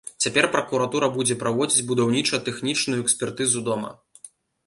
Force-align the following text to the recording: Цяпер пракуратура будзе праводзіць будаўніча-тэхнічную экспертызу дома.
Цяпер 0.25 0.45
пракуратура 0.53 1.09
будзе 1.17 1.35
праводзіць 1.43 1.85
будаўніча-тэхнічную 1.91 2.97
экспертызу 3.05 3.59
дома. 3.69 3.93